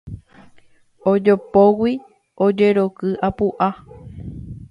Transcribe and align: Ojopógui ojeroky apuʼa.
Ojopógui 1.11 1.93
ojeroky 2.45 3.09
apuʼa. 3.27 3.67